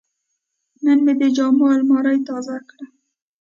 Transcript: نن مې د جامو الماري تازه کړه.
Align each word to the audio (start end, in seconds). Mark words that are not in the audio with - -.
نن 0.83 0.97
مې 1.05 1.13
د 1.21 1.23
جامو 1.35 1.65
الماري 1.75 2.17
تازه 2.27 2.57
کړه. 2.69 2.85